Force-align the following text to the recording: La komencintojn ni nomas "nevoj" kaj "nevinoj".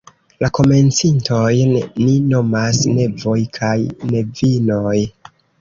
La 0.43 0.47
komencintojn 0.59 1.75
ni 2.05 2.15
nomas 2.33 2.81
"nevoj" 2.97 3.37
kaj 3.59 3.77
"nevinoj". 4.15 4.99